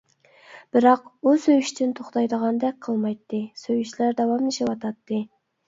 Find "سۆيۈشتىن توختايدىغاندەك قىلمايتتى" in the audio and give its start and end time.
1.43-3.45